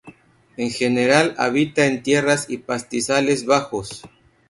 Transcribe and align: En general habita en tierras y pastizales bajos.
En 0.57 0.71
general 0.71 1.35
habita 1.37 1.85
en 1.85 2.01
tierras 2.01 2.49
y 2.49 2.57
pastizales 2.57 3.45
bajos. 3.45 4.01